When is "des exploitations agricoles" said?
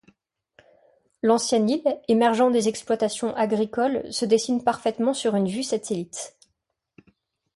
2.49-4.11